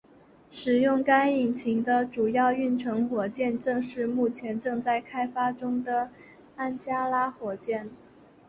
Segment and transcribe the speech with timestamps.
[0.49, 6.09] 使用该引擎的主要运载火箭是目前正在开发中的
[6.55, 7.87] 安加拉火箭。